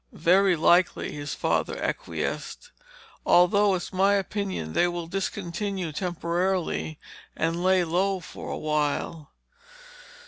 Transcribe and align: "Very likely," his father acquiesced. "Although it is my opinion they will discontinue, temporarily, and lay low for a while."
"Very 0.13 0.55
likely," 0.55 1.11
his 1.11 1.35
father 1.35 1.77
acquiesced. 1.79 2.71
"Although 3.23 3.75
it 3.75 3.83
is 3.83 3.93
my 3.93 4.15
opinion 4.15 4.73
they 4.73 4.87
will 4.87 5.05
discontinue, 5.05 5.91
temporarily, 5.91 6.97
and 7.35 7.63
lay 7.63 7.83
low 7.83 8.19
for 8.19 8.49
a 8.49 8.57
while." 8.57 9.29